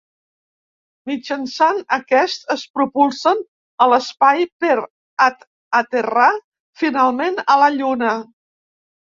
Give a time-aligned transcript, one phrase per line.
[1.09, 3.43] Mitjançant aquest es propulsen
[3.85, 4.73] a l'espai per
[5.27, 5.29] a
[5.83, 6.31] aterrar
[6.83, 8.17] finalment a la Lluna.